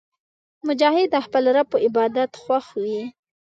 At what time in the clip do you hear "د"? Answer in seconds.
1.11-1.15